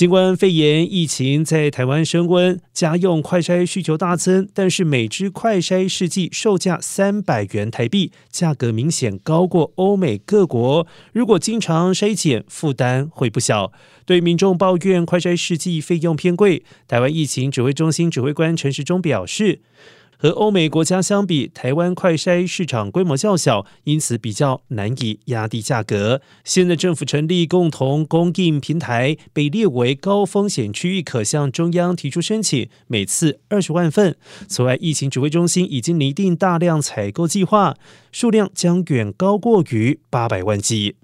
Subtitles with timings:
[0.00, 10.86] 新冠肺炎疫情在台湾升温，家用快筛需求大增，但是每支快筛试剂售价三百元台币，价格明显高过欧美各国。
[11.12, 13.72] 如果经常筛检，负担会不小。
[14.06, 19.60] 对民众抱怨快筛试剂费用偏贵，台湾疫情指挥中心指挥官陈时中表示。
[20.22, 26.20] 和欧美国家相比，台湾快筛市场规模较小，因此比较难以压低价格。
[26.44, 34.14] 现在政府成立共同供应平台，被列为高风险区域，可向中央提出申请，每次二十万份。
[34.46, 37.74] 此外，疫情指挥中心已经拟定大量采购计划，
[38.12, 40.96] 数量将远高过于八百万剂。